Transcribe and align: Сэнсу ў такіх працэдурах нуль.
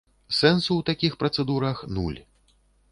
Сэнсу 0.37 0.71
ў 0.75 0.81
такіх 0.89 1.21
працэдурах 1.21 1.87
нуль. 2.01 2.21